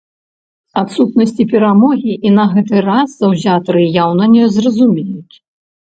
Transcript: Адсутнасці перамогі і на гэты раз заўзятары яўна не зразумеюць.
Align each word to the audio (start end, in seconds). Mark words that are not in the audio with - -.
Адсутнасці 0.81 1.45
перамогі 1.51 2.11
і 2.29 2.33
на 2.37 2.45
гэты 2.55 2.75
раз 2.89 3.09
заўзятары 3.21 3.83
яўна 4.03 4.23
не 4.37 4.43
зразумеюць. 4.55 5.35